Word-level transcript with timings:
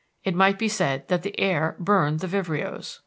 It 0.23 0.33
might 0.33 0.57
be 0.57 0.67
said 0.67 1.07
that 1.09 1.21
the 1.21 1.39
air 1.39 1.75
burned 1.77 2.21
the 2.21 2.27
vibrios. 2.27 2.99